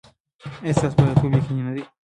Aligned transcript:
ایا 0.63 0.73
ستاسو 0.77 0.95
بریالیتوب 0.97 1.31
یقیني 1.37 1.63
نه 1.67 1.71
دی؟ 1.75 1.83